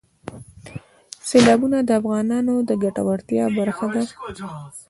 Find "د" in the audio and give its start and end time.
1.83-1.89, 2.69-2.71